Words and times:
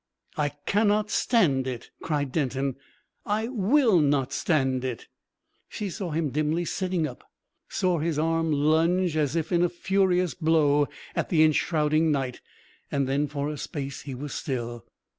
"I 0.35 0.49
cannot 0.65 1.11
stand 1.11 1.67
it!" 1.67 1.91
cried 2.01 2.31
Denton. 2.31 2.75
"I 3.23 3.49
will 3.49 3.99
not 4.01 4.33
stand 4.33 4.83
it!" 4.83 5.05
She 5.69 5.91
saw 5.91 6.09
him 6.09 6.31
dimly, 6.31 6.65
sitting 6.65 7.05
up; 7.05 7.23
saw 7.69 7.99
his 7.99 8.17
arm 8.17 8.51
lunge 8.51 9.15
as 9.15 9.35
if 9.35 9.51
in 9.51 9.61
a 9.61 9.69
furious 9.69 10.33
blow 10.33 10.87
at 11.15 11.29
the 11.29 11.43
enshrouding 11.43 12.11
night. 12.11 12.41
Then 12.89 13.27
for 13.27 13.49
a 13.51 13.57
space 13.59 14.01
he 14.01 14.15
was 14.15 14.33
still. 14.33 14.87